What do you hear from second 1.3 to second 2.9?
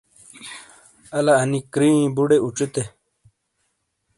انی کریئی بوڑے اچوتے۔